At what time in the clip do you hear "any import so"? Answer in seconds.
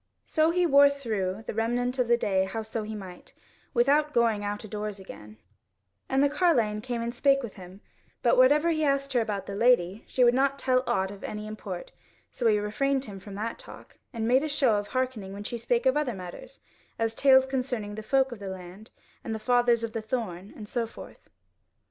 11.23-12.47